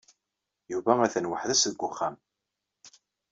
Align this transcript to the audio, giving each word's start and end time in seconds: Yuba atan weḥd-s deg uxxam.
Yuba 0.71 0.93
atan 1.05 1.29
weḥd-s 1.29 1.63
deg 1.71 1.81
uxxam. 1.87 2.15